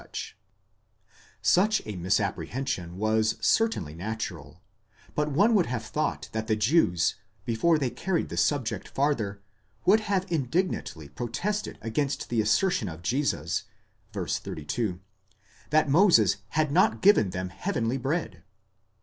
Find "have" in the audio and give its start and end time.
5.67-5.85, 9.99-10.25